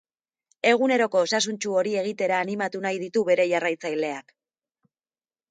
Eguneroko 0.69 1.19
osasuntsu 1.25 1.75
hori 1.81 1.93
egitera 2.05 2.39
animatu 2.47 2.83
nahi 2.87 2.99
ditu 3.05 3.25
bere 3.29 3.47
jarraitzaileak. 3.53 4.35